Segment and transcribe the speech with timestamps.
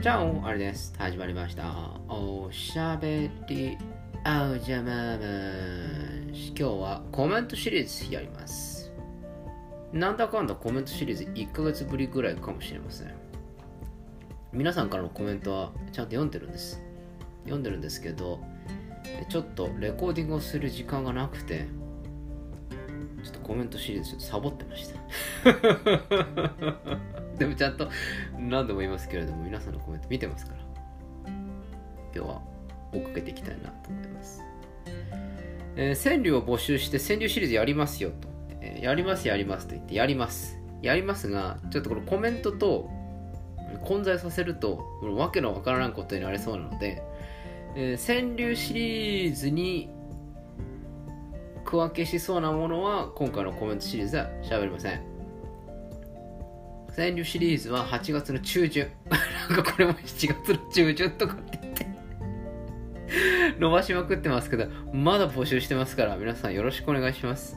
[0.00, 0.94] じゃあ、あれです。
[0.96, 1.74] 始まりました。
[2.08, 3.76] おしゃべり
[4.24, 5.18] あうじゃまま
[6.32, 6.54] し。
[6.56, 8.90] 今日はコメントシリーズやります。
[9.92, 13.12] なんだかんだコメントシリーズ1ヶ月ぶりぐらいかもしれません。
[14.54, 16.82] 皆さんからのコメントはちゃんと読んでるんです。
[17.42, 18.40] 読んでるんですけど、
[19.28, 21.66] ちょっとレコーディングをする時間がなくて、
[23.22, 24.94] ちょっとコメントシリーズちょっとサボってまし
[25.44, 27.19] た。
[27.40, 27.88] でもちゃんと
[28.38, 30.60] 何度も言いますけれども皆さんのコメント見てますから。
[32.14, 32.42] 今日は
[32.92, 34.42] 追っかけていきたいなと思います、
[35.76, 38.28] えー川柳を募集して川柳シリーズやりますよと、
[38.60, 40.58] えーやりますやりますと言ってやります。
[40.82, 42.90] やりますがちょっとこのコメントと
[43.84, 47.02] 混在させるとわけのわからないことになりそうなので、
[47.76, 49.88] えー川柳シリーズに
[51.64, 55.00] 区分けしそうなものは今回のコメントシリーズは喋りません。
[56.96, 58.88] 川柳シリーズは8月の中旬。
[59.48, 61.86] なんかこれも7月の中旬とかって言って。
[63.58, 67.56] 伸ばしまくってますけどまだ募集してますから皆さんよろしくお願いします。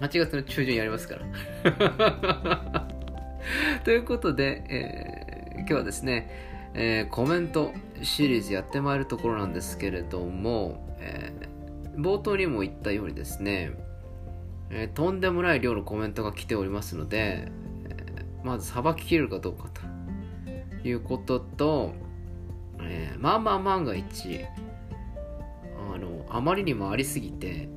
[0.00, 1.16] 8月の中旬やりますか
[1.64, 2.88] ら。
[3.84, 6.28] ということで、えー今日はですね、
[6.74, 11.54] えーコメントシリーズやってまいるところなんですけれども、えー
[11.96, 13.70] 冒頭にも言ったようにですね、
[14.70, 17.52] えとんでもない量のコメントが来ておりますので、
[18.44, 19.68] まずさばききれるかどうか
[20.82, 21.94] ということと、
[22.80, 24.40] えーまあまあ万が一
[25.94, 27.68] あのあまりにもありすぎて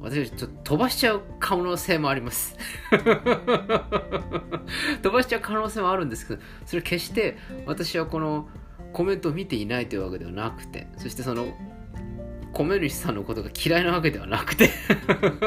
[0.00, 2.56] 私ちょっと飛ばしちゃう可能性もあります。
[5.02, 8.48] 飛ばしちゃう可能性もあるんですけどそれ決して私はこの
[8.92, 11.48] コメントを見ていないというわけではなくてそしてその
[12.52, 14.70] コメ主さんのことが嫌いなわけではなくて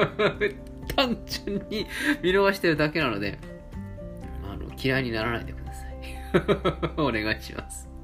[0.95, 1.85] 単純に
[2.21, 3.39] 見逃してるだけなので
[4.77, 5.91] 嫌いにならないでください。
[7.01, 7.89] お願いします、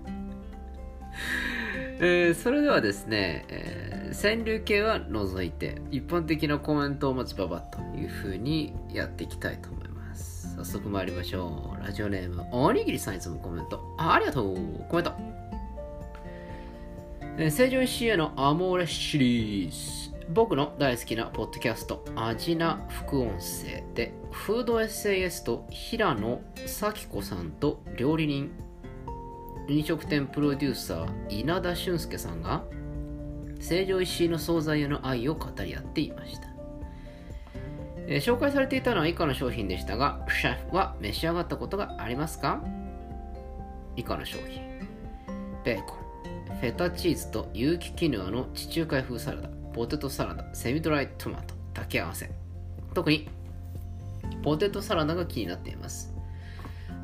[1.99, 10.55] えーそれではですね、えー川柳系は除いて一般的なコメントをまずババという風にやっていきたいと思います。
[10.55, 11.83] 早速参りましょう。
[11.85, 13.83] ラジオネームおにぎりさんいつもコメント。
[13.97, 14.55] あありがとう。
[14.87, 15.11] コメント。
[17.37, 19.75] えー成城石井へのアモーレシリーズ。
[20.29, 28.51] 僕の大好きなポッドキャストアジナ副音声でフードエッセイエスト平野咲子さんと料理人
[29.69, 32.63] 飲食店プロデューサー稲田俊介さんが
[33.59, 36.47] 成城石井の惣菜への愛を語り合っていました、
[38.07, 42.61] えー紹介されていたのは以下の商品でしたがシェフは召し上がったことがありますか？
[43.95, 44.61] 以下の商品。
[45.63, 45.97] ベーコン。
[46.59, 49.49] フェタチーズと有機キヌアの地中海風サラダ。
[49.77, 52.31] ポテトサラダセミドライトマト炊き合わせ。
[52.95, 53.29] 特に
[54.41, 56.15] ポテトサラダが気になっています。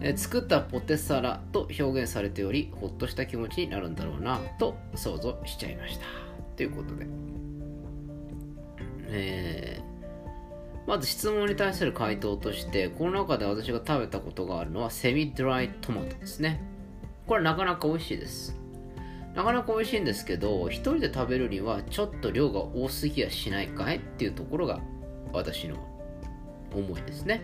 [0.01, 6.05] え作ったポテサラと表現されておりほっとした気持ちになるんだろうなと想像しちゃいました。
[6.55, 7.05] ということで、
[9.09, 9.93] えー
[10.85, 16.61] まず質問に対する回答としてこの中で私が食べたことがあるのはセミドライトマトですね。
[17.25, 18.62] これなかなか美味しいです。
[19.33, 24.79] なかなか美味しいんですけど一人で食べるにはちょっと量が多すぎやしないかいっていうところが
[25.31, 25.75] 私の
[26.73, 27.41] 思いですね。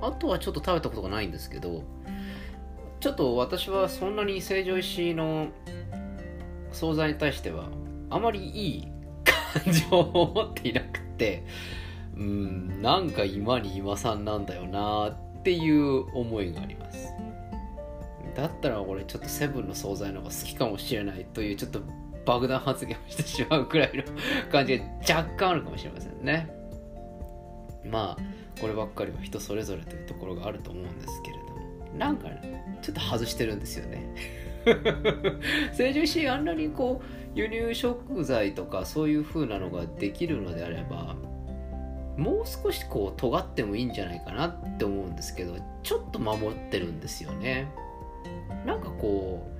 [0.00, 1.82] あとはちょっと食べたことがないんですけど
[3.00, 5.48] ちょっと私はそんなに成城石井の
[6.72, 7.68] 惣菜に対しては
[8.10, 8.88] あまりいい
[9.62, 11.44] 感情を持っていなくて
[12.16, 17.08] うんなんか今に今さんなんだよなっていう思いがあります。
[18.34, 21.80] だったら俺ちょっとセブンの惣菜の方が好きかもしれないというちょっと
[22.24, 24.02] 爆弾発言をしてしまうくらいの
[24.50, 26.50] 感じが若干あるかもしれませんね。
[27.84, 31.54] まあこればっかりは人それぞれというところがあると思うんですけれども。
[31.98, 32.28] なんか
[32.82, 34.14] ちょっと外してるんですよね。
[35.74, 41.16] 成城石あんなにこう輸入食材とかそういう風なのができるのであれば
[42.16, 47.68] もう少しこう尖ってもいいんじゃないかなって思うんですけどちょっと守ってるんですよね。
[48.64, 49.54] なんかこう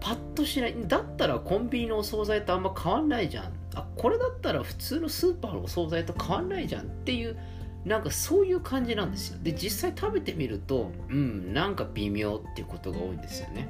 [0.00, 3.52] パッとしないだったらコンビニのお惣菜とあんま変わんないじゃん。
[3.74, 7.36] あこれだったら普通のスーパーのお惣菜と変わんないじゃんっていう
[7.84, 9.38] なんかそういう感じなんですよ。
[9.42, 13.68] で実際食べてみるとうんなんか微妙っていうことが多いんですよね。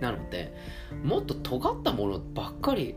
[0.00, 0.54] なので
[1.02, 2.94] もっと尖ったものばっかり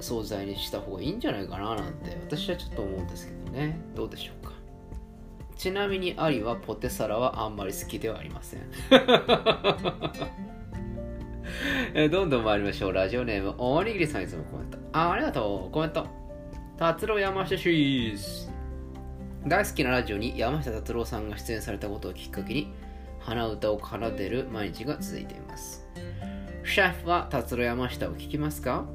[0.00, 3.80] 惣菜にした方がいいんじゃないかななんて私はちょっと思うんですけどね。
[3.94, 4.59] どうでしょうか。
[5.60, 8.60] ちなみにアリはポテサラはあんまり好きではありません。
[11.92, 12.94] えーどんどん参りましょう。
[12.94, 14.78] ラジオネームおにぎりさんいつもコメント。
[14.94, 15.70] あありがとう。
[15.70, 16.06] コメント。
[16.78, 18.48] 達郎山下シリーズ。
[19.46, 22.72] 大好きなラジオに山下達郎さんが出演されたことをきっかけに
[23.18, 25.86] 鼻歌を奏でる毎日が続いています。
[26.64, 28.86] シェフは達郎山下を聴きますか？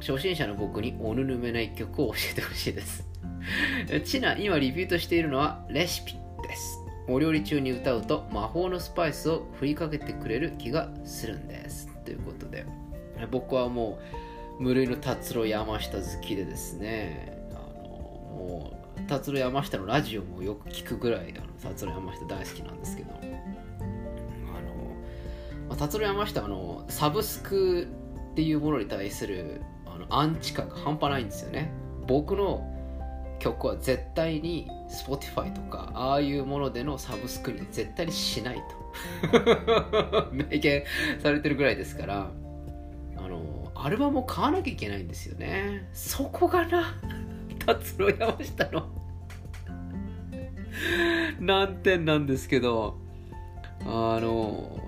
[0.00, 3.06] 初心者の僕におぬぬめな一曲を教えてほしいです
[4.04, 6.78] チナ今リピートしているのはレシピです。
[7.08, 11.88] お料理中に歌うと魔法のスパイスを振りかけてくれる気がするんです。
[12.04, 12.64] ということで
[13.30, 13.98] 僕はも
[14.58, 23.14] う無類の達郎山下好きでですねあのもう達郎山下のラジオもよく聞くぐらいあの達郎山下大好きなんですけどあ
[25.70, 27.88] の達郎山下あのサブスク
[28.32, 31.72] っていうものに対するあのアンチ感が半端ないんですよね。
[32.06, 32.66] 僕の
[33.40, 38.80] 曲は絶対に Spotify とかああいうものでのサブスクに絶対にしないと。
[40.32, 40.84] 明言
[41.20, 42.30] されてるぐらいですから
[43.16, 45.88] あのアルバムを買わなきゃいけないんですよね。
[45.92, 46.94] そこがな
[47.66, 48.88] 達郎山下の
[51.40, 52.98] 難点なんですけど
[53.84, 54.78] あの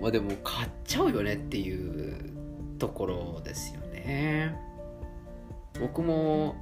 [0.00, 2.34] まあでも買っちゃうよねっていう
[2.78, 4.56] ところですよね。
[5.80, 6.56] 僕も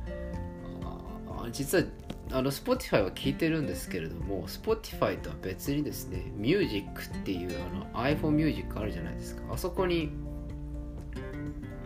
[1.50, 1.84] 実は
[2.30, 7.58] あの Spotify は聞いてるんですけれども Spotify とは別にですね Music っていう
[7.94, 9.42] あの iPhone Music あるじゃないですか。
[9.52, 10.10] あそこに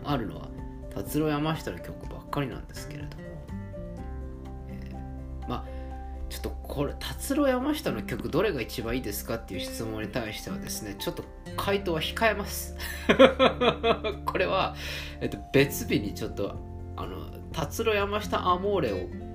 [0.03, 0.47] あるのは
[0.93, 3.23] 達郎山下の曲ばっかりなんですけれども、
[4.69, 5.65] えー、まあ
[6.29, 11.23] ちょっとこれ達郎山下の曲どれが一番いいですかっていう質問に対してはですねちょっと
[11.55, 12.75] 回答は控えます。
[14.25, 14.75] これは、
[15.19, 16.55] えっと、別日にちょっと
[16.95, 19.26] あの達郎山下アモーレを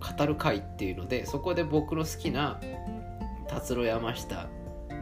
[0.00, 2.60] 語る会っていうのでそこで僕の好きな
[3.48, 4.48] 達郎山下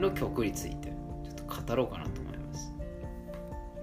[0.01, 2.73] の曲についてちょっと語ろうかなと思います。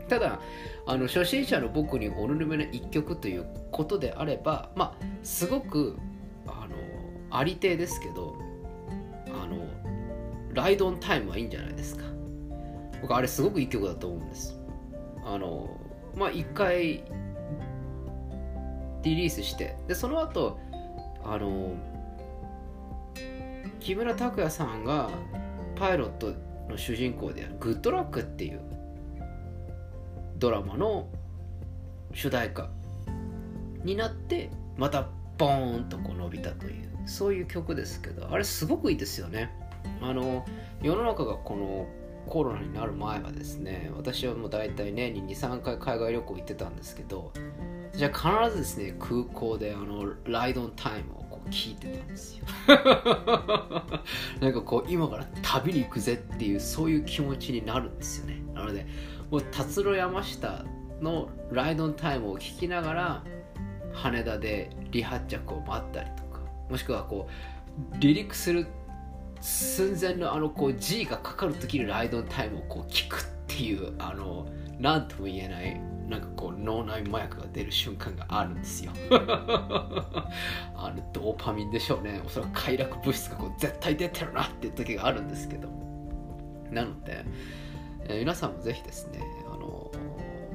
[0.07, 0.39] ただ
[0.85, 5.97] あの初心者の僕におぬるめの一曲ということであればまあすごく
[6.47, 6.75] あの
[7.29, 8.35] ありていですけど
[9.27, 9.65] あの
[10.53, 12.03] ライドオンタイムはいいんじゃないですか。
[13.01, 14.59] 僕あれすごくいい曲だと思うんです。
[15.23, 15.69] あの
[16.15, 17.03] まあ一回
[19.03, 20.59] リリースしてでその後
[21.23, 21.75] あの
[23.79, 25.09] 木村拓哉さんが
[25.75, 26.33] パイロット
[26.69, 28.62] の主人公である「グッドラック」っていう
[30.38, 31.07] ドラマの
[32.13, 32.69] 主題歌
[33.83, 35.07] になってまた
[35.38, 39.50] ボーンとこう伸びたというそういう曲ですけどあれすごくいいですよね。
[40.01, 40.45] あの
[40.81, 41.88] 世の中がこの
[42.27, 47.31] コロナになる前はですね私はもう大体年に23回海外旅行行ってたんですけど
[47.93, 52.45] じゃあ必ずですね空港であのライドオンタイムをこう聞いてたんですよ。
[54.39, 58.41] なんかこう今から旅に行くぜっていうそういう気持ちになるんですよね。
[58.53, 58.85] なので
[59.29, 60.65] もう達郎山下
[61.01, 63.23] のライドオンタイムを聞きながら
[63.93, 66.39] 羽田で離発着を待ったりとか
[66.69, 67.27] もしくはこ
[67.91, 68.67] う離陸する
[69.41, 74.47] 寸前のあのこう G がかかる時にライドオンタイムをこう聞くっていうあの
[74.81, 75.79] 何とも言えない
[76.09, 78.91] なんかこう脳内麻薬が出る瞬間があるんですよ。
[80.75, 82.21] あのドーパミンでしょうね。
[82.25, 85.69] おそらく快楽物質がこう絶対出てるなっていう時があるんですけど。
[86.69, 87.23] なので、
[88.05, 89.91] えー、皆さんもぜひですねあの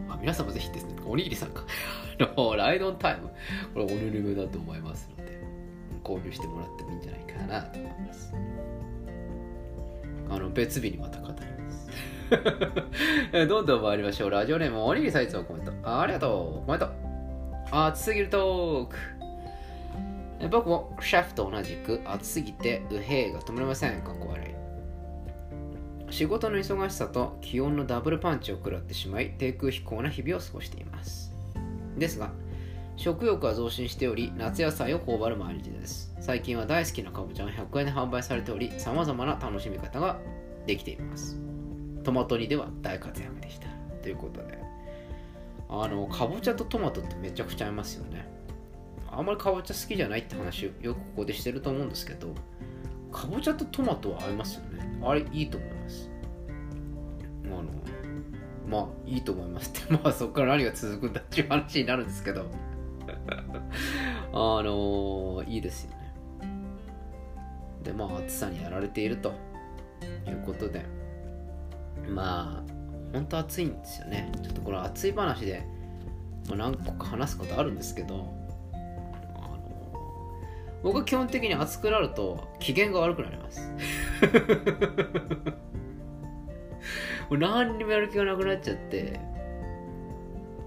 [0.09, 1.65] あ皆さんもぜひですねおにぎりさんか。
[2.21, 3.29] あのライドンタイム。
[3.73, 5.41] これおぬるめだと思いますので
[6.05, 8.35] 購入してもらってもいいんじゃないかなと思います。
[10.31, 11.87] あの別日にまた語ります
[13.49, 14.31] どんどん参りましょう。
[14.31, 15.73] ラジオネーム、おにぎりさいつもコメント。
[15.85, 16.67] ありがとう。
[16.67, 16.89] コメント。
[17.71, 20.49] 熱すぎるトーク。
[20.51, 24.03] 僕もシェフと同じく暑すぎて右兵が止まりません。
[24.03, 24.57] かっこ悪い。
[26.11, 31.33] 仕事の忙しさと気温のダブルパンチを食らってしまい、低空飛行な日々を過ごしています。
[31.97, 32.31] ですが、
[32.97, 36.15] 食欲は増進しており、夏野菜を頬張る毎日です。
[36.21, 40.19] 最近は大好きなかぼちゃが100円で販売されており、様々な楽しみ方が
[40.67, 41.39] できています。
[42.03, 43.69] トマト煮では大活躍でした。
[44.03, 44.59] ということで。
[45.69, 48.27] あのかぼちゃとトマトってめちゃくちゃ合いますよね。
[49.11, 52.35] あんまりかぼちゃ好きじゃないって話をよくここでしてると思うんですけど
[53.11, 54.99] かぼちゃとトマトは合いますよね。
[55.03, 56.11] あれいいと思います。
[57.45, 57.65] あの
[58.69, 59.93] まあいいと思いますって。
[59.95, 62.47] まあそこから何が続くんだっていう話になるんですけど。
[64.33, 65.97] あのいいですよね。
[67.83, 69.33] でまあ暑さにやられていると
[70.27, 70.85] いうことで。
[72.09, 72.73] まあ
[73.13, 74.31] 本当暑いんですよね。
[74.43, 75.65] ちょっとこの暑い話で、
[76.49, 78.35] まあ、何個か話すことあるんですけど。
[78.73, 78.79] あ
[79.39, 79.59] の
[80.83, 83.61] 僕は基本的に暑くなると機嫌が悪くなります。
[87.29, 89.19] もう何にもやる気がなくなっちゃって。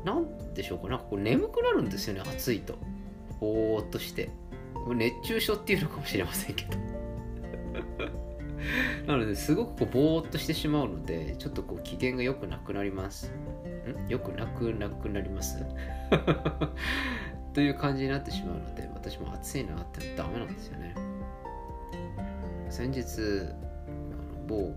[0.04, 0.26] なん
[0.62, 0.88] でしょうか。
[0.90, 2.78] なんかこう眠くなるんですよね暑いと。
[3.40, 4.30] ぼーっとして。
[4.96, 6.78] 熱中症っていうのかもしれませんけど。
[9.08, 13.28] なのですごくこうぼーっとしてしまうのでちょっとこう機嫌が良くなくなります。
[13.28, 13.32] ん？
[14.10, 15.64] 良くなくなくなります？
[17.54, 20.94] という感じになってしまうので私も暑いなってダメなんですよね。
[22.70, 24.74] 先日あの某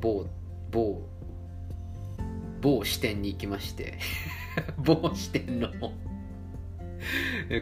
[0.00, 0.26] 某
[0.70, 1.02] 某
[2.66, 3.96] 某支店に行きまして
[4.76, 5.70] 某支店の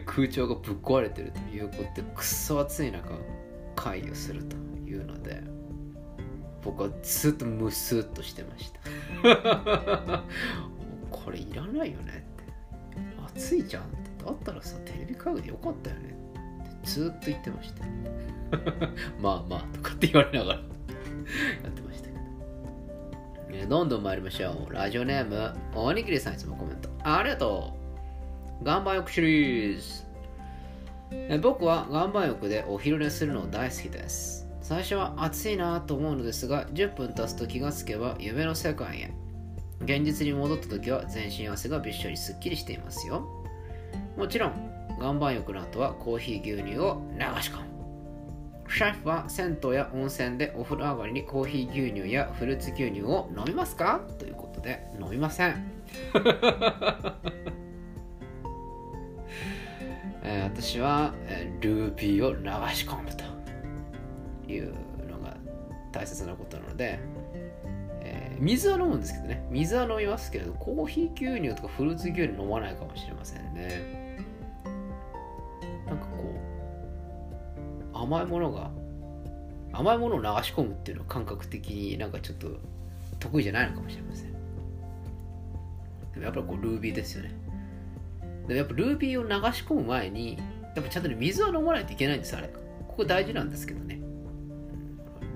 [0.03, 3.11] 空調がぶっ壊れてるということでくっそ暑い中
[3.75, 4.55] 会議をすると
[4.89, 5.43] いうので
[6.63, 8.73] 僕はずっとムスッとしてまし
[9.21, 10.23] た。
[11.11, 13.37] これいらないよねって。
[13.37, 14.25] 暑いじゃんって。
[14.25, 16.17] だったらさテレビ会議でよかったよね
[16.73, 16.87] って。
[16.89, 17.85] ずっと言ってました。
[19.21, 20.59] まあまあとかって言われながら。
[20.59, 20.65] や
[21.69, 21.81] って
[23.55, 24.73] ましたけど、んどん参りましょう。
[24.73, 26.89] ラジオネームおにぎりさんいつもコメント。
[27.03, 27.73] ありがと
[28.61, 28.63] う。
[28.63, 30.05] 岩盤浴シリーズ。
[31.11, 34.47] え僕は岩盤浴でお昼寝するの大好きです。
[34.61, 39.13] 最初は暑いなと思うのですが10分経つと気がつけば夢の世界へ。
[39.81, 43.27] 現実に戻った時は全身汗がびっしょりすっきりしていますよ。
[44.17, 47.74] もちろん岩盤浴の後はコーヒー牛乳を流し込む。
[48.67, 54.01] シェフは銭湯や温泉でお風呂上がりにコーヒー牛乳やフルーツ牛乳を飲みますか？
[54.19, 55.71] ということで飲みません。
[60.27, 62.39] えー、私は、えー、ルービーを流
[62.73, 63.23] し込むと
[64.51, 64.73] いう
[65.07, 65.37] のが
[65.91, 66.99] 大切なことなので、
[68.01, 69.45] えー、水は飲むんですけどね。
[69.51, 74.04] 水は飲みますけれどコーヒー牛乳とかフルーツ牛乳飲まないかもしれませんね
[78.05, 78.71] 甘いものが
[79.73, 82.47] 甘いものを流し込むっていうのは感覚的になんかちょっと
[83.19, 84.31] 得意じゃないのかもしれません。
[84.31, 84.37] で
[86.17, 87.31] もやっぱりこうルービーですよね。
[88.47, 90.37] でもやっぱルービーを流し込む前に
[90.75, 92.47] やっぱちゃんとね水は飲まないといけないんですあれ。
[92.87, 93.99] ここ大事なんですけどね。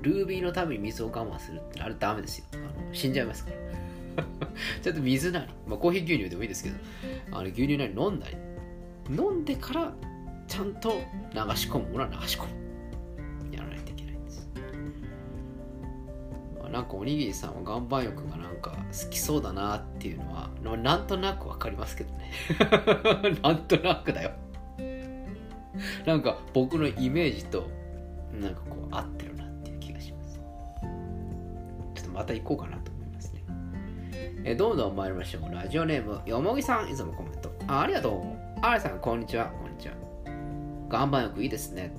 [0.02, 2.46] ルービーのために水を我慢するってあれダメですよ。
[2.54, 4.24] あの死んじゃいますから。
[4.82, 6.76] ちょっと水なり、まあ、コーヒー牛乳でもいいですけど。
[7.32, 8.38] あの牛乳なり飲んだり。
[9.10, 9.94] 飲んでから
[10.48, 10.96] ちゃんと流
[11.56, 12.59] し込むものは流し込む。
[16.72, 22.32] なんかおにぎりさんは岩盤浴がなんか好きそうだなっていうのはなんとなくわかりますけどね
[23.42, 24.32] なんとなくだよ
[26.06, 27.68] なんか僕のイメージと
[28.40, 30.40] なんかこう合ってるなっていう気がします
[31.96, 33.44] ちょっとまた行こうかなと思いますね。
[34.44, 35.54] えどんどん参りましょう。
[35.54, 37.52] ラジオネーム、よもぎさん、いつもコメント。
[37.68, 38.60] あありがとう。
[38.62, 39.48] あれさん、こんにちは。
[39.48, 39.96] こんにちは。
[40.90, 41.94] 岩盤浴いいですね。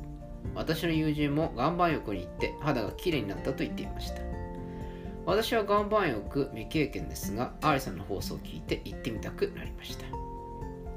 [0.54, 4.29] 私の友人も岩盤浴に行って肌が綺麗になったと言っていました。
[5.30, 10.04] 私は岩盤浴未経験ですが、アリさんの放送を聞いて行ってみたくなりました。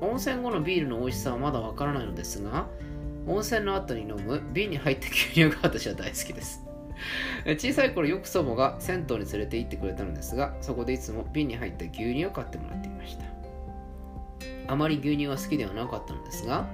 [0.02, 2.68] 温泉後のビールの美味しさはまだわからないのですが、
[3.28, 6.66] 温泉の後に飲む瓶に入った牛乳が私は大好きです。
[7.46, 13.26] 小さい頃よく祖母が銭湯に連れて行ってくれたのですがそこでいつも瓶に入った牛乳を買ってもらっていました
[14.68, 16.68] あまり牛乳は好きではなかったのですが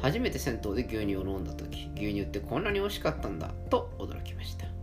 [0.00, 4.75] 初めて銭湯で牛乳を飲んだ時牛乳ってこんなに美味しかったんだと驚きました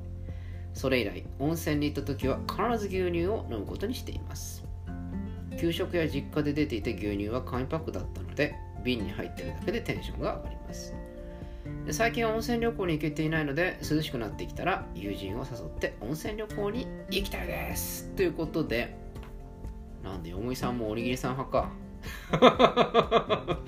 [0.74, 4.64] それ以来温泉に行った時は必ず牛乳を飲むことにしています。
[5.60, 10.94] 給食や実家で出ていた牛乳は紙パックだったので瓶に入ってるだけでテンションが上がります。
[11.92, 18.10] 最近は温泉旅行に行けていないので涼しくなってきたら友人を誘って温泉旅行に行きたいです。
[18.16, 18.96] ということで
[20.04, 21.72] なんでよもぎさんもおにぎりさん派か。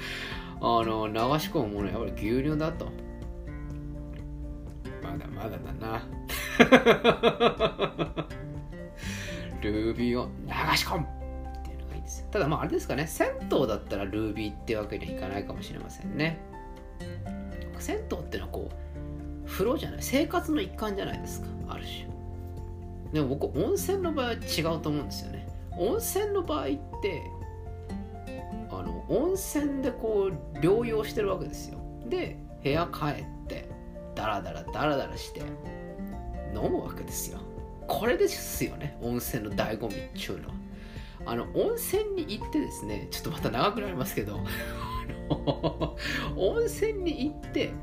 [0.62, 2.90] あの流し込むものやっぱり牛乳だと。
[5.02, 6.25] まだまだだな。
[9.62, 13.08] ルービーを流し込むっていうのがいいですただまああれですかね。
[13.08, 16.40] 銭湯だったらルービーってわけにはいかないかもしれませんね。
[17.80, 20.00] 銭湯ってのはこう風呂じゃない。
[20.02, 21.48] 生活の一環じゃないですか。
[21.70, 22.08] ある種。
[23.14, 25.48] でも僕温泉の場合は違うと思うんですよね。
[25.78, 26.68] 温泉の場合っ
[27.02, 27.24] て
[28.70, 31.80] あの温泉でこう療養してるわけですよ。
[32.08, 33.70] で部屋帰って
[34.16, 35.42] ダラダラダラダラして
[36.56, 37.40] 飲むわけですよ。
[37.88, 40.56] これですよね温泉の醍醐味っちゅうのは。
[41.28, 44.40] あの温泉に行ってですねちょっとまた長くなりますけど
[46.38, 47.74] 温泉に行って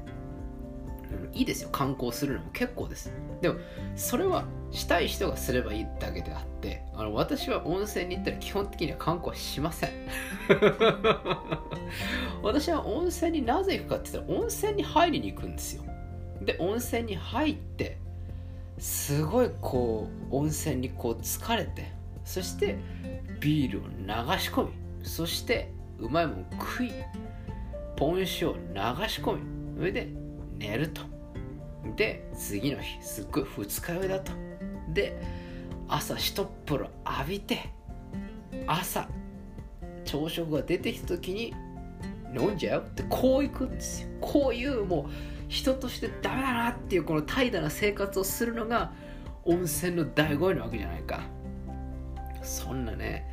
[1.32, 1.70] いいですよ。
[1.70, 3.12] 観光するのも結構です。
[3.40, 3.58] でも
[3.96, 9.90] それはしたい人がすればいいだけであってあの私は温泉に行ったら基本的には観光しません。
[12.42, 15.84] 私は温泉になぜ行くかって言ったら温泉に入りに行くんですよ。
[16.42, 17.98] で温泉に入って
[18.78, 21.92] すごいこう温泉にこう疲れて
[22.24, 22.78] そして
[23.40, 26.92] ビールを流し込みそしてうまいもん食い
[27.96, 28.58] ポン酒を流
[29.08, 30.08] し込み上で
[30.56, 31.02] 寝ると。
[31.96, 34.32] で次の日すっごい二日酔いだと。
[34.92, 35.20] で
[35.88, 37.70] 朝一っ風呂浴びて
[38.66, 39.08] 朝
[40.04, 41.54] 朝食が出てきた時に
[42.34, 44.08] 飲んじゃうってこういくんですよ。
[44.20, 48.92] こういうもう人としてダメだなっていうこの怠惰な生活をするのが
[49.44, 51.21] 温泉の醍醐味なわけじゃないか。
[52.42, 53.28] そんなね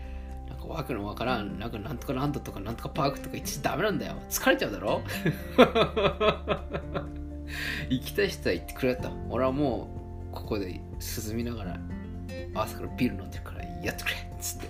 [0.50, 4.16] なんかわけのわからんなんかなんとかランドとかなんとかパークとか言ってダメなんだよ。
[4.30, 5.02] 疲れちゃうだろ？
[7.90, 9.90] 行きたい人は行ってくれた俺はも
[10.32, 11.80] うここで涼みながら
[12.54, 14.14] 朝からビール飲んでるからやってくれ。
[14.16, 14.68] っつって。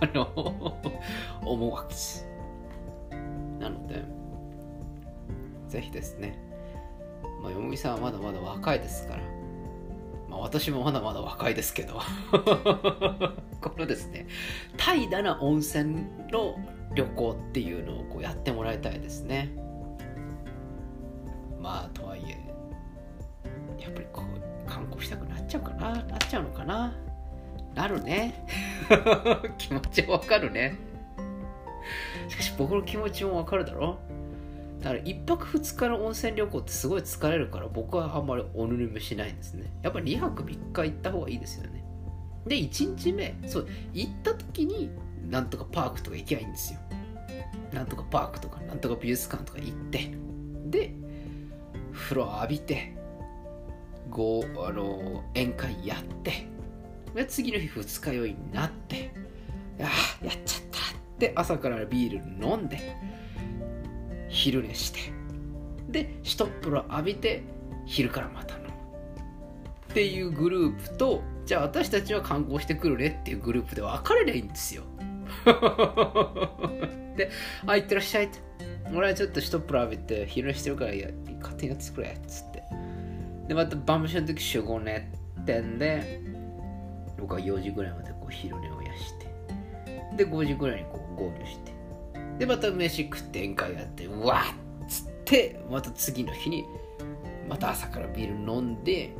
[0.00, 0.74] あの
[1.44, 2.26] 思うわけです。
[3.60, 4.02] なので
[5.68, 6.47] ぜひですね
[7.42, 9.22] まあよもぎさんはまだまだ若いですから。
[10.28, 12.00] まあ私もまだまだ若いですけど。
[13.60, 14.26] このですね
[14.76, 16.56] 怠惰な温泉の
[16.94, 19.50] 旅行っていうのをこうやってもらいたいですね。
[21.60, 22.38] まあとはいえ
[23.82, 26.94] やっぱりこう観光したくなっちゃうかななっちゃうのかな。
[27.74, 28.46] なるね。
[29.58, 30.76] 気持ちわかるね。
[32.28, 33.98] しかし僕の気持ちもわかるだろ。
[34.10, 34.17] う
[34.80, 39.72] だから1泊2日の温泉旅行ってすごい疲れるから僕はあんまりおぬるめしないんですね。
[39.82, 41.84] やっぱり2泊3日行った方がいいですよね。
[42.46, 44.90] で1日目そう行った時に
[45.28, 46.80] なんとかパークとか行きゃいいんですよ。
[47.72, 50.10] なんとかパークとかなんとか美術館とか行って
[50.66, 50.94] で
[51.92, 52.96] 風呂浴びて
[54.08, 56.46] ごあの宴会やって
[57.14, 59.12] で次の日二日酔いになって
[59.80, 59.90] あ
[60.22, 62.96] あやっちゃったって朝からビール飲んで
[64.28, 65.00] 昼寝して。
[65.88, 67.42] で一っ風呂浴びて
[67.86, 68.68] 昼からまた飲む。
[68.68, 74.82] っていうグループとじゃあ私たちは観光してくるねっていうグループで分かれりゃいいんですよ。
[77.16, 77.30] で
[77.66, 78.38] 「あいってらっしゃい」って
[78.94, 81.08] 「俺はちょっと一っ風呂浴びて昼寝してるからいや
[81.40, 82.62] 勝手にやってくれ」っつって。
[83.48, 85.10] でまた晩飯の時集合ね
[85.40, 86.20] ってんで
[87.18, 89.26] 僕は4時ぐらいまでこう昼寝をやして。
[90.16, 91.77] で5時ぐらいにこう合流して。
[92.38, 94.44] でまた飯食って宴会やってうわ
[94.84, 96.64] っつってまた次の日に
[97.48, 99.14] また朝からビール飲んで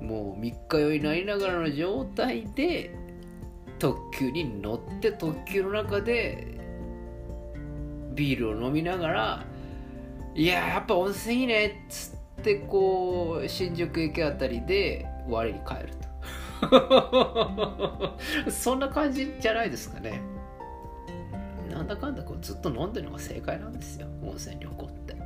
[0.00, 2.94] もう3日酔いになりながらの状態で
[3.78, 6.58] 特急に乗って特急の中で
[8.14, 9.44] ビールを飲みながら
[10.34, 16.08] いややっぱ温泉いいねっつってこう新宿駅あたりで我に帰ると。
[18.50, 20.20] そんな感じじゃないですかね。
[21.88, 25.16] だかんだこうずっと飲んでるのが正解なんですよ温泉旅行って。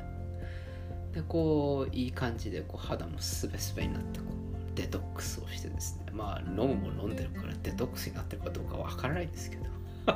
[1.13, 6.07] でこういい感じでこう肌もスベスベになってこうデトックスをしてですね。
[6.13, 9.65] まあ飲むも飲んでるからデトックスになってるかどうかわからないですけど。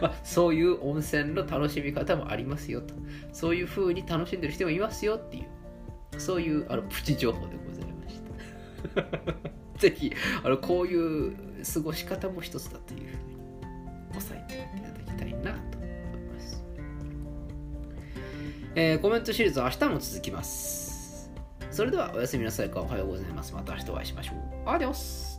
[0.00, 2.94] まあ、そういう温泉の楽しみ方もありますよと。
[3.32, 5.46] そういう風に楽しんでる人もいますよっていう。
[6.20, 8.20] そういうあのプチ情報でございまし
[8.94, 9.78] た。
[9.78, 11.36] ぜひあのこういう
[11.72, 13.35] 過ごし方も一つだというふうに
[14.16, 15.90] 押さえていただきたいなと思い
[16.34, 16.64] ます、
[18.74, 21.30] えーコメントシリーズは明日も続きます。
[21.70, 22.80] それではおやすみなさいか。
[22.80, 23.52] おはようございます。
[23.52, 24.36] また明日お会いしましょう。
[24.68, 25.35] アディオス。